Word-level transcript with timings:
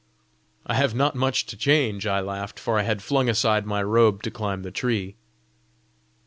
"I 0.65 0.73
have 0.73 0.95
not 0.95 1.13
much 1.15 1.45
to 1.45 1.55
change!" 1.55 2.07
I 2.07 2.21
laughed; 2.21 2.57
for 2.59 2.79
I 2.79 2.81
had 2.81 3.03
flung 3.03 3.29
aside 3.29 3.67
my 3.67 3.83
robe 3.83 4.23
to 4.23 4.31
climb 4.31 4.63
the 4.63 4.71
tree. 4.71 5.15